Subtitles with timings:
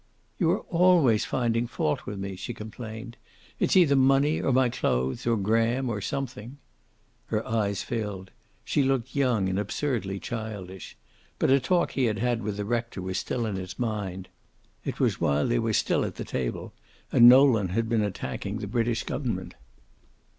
[0.39, 3.17] "You are always finding fault with me," she complained.
[3.59, 6.57] "It's either money, or my clothes, or Graham, or something."
[7.27, 8.31] Her eyes filled.
[8.65, 10.97] She looked young and absurdly childish.
[11.37, 14.27] But a talk he had had with the rector was still in his mind.
[14.83, 16.73] It was while they were still at the table,
[17.11, 19.53] and Nolan had been attacking the British government.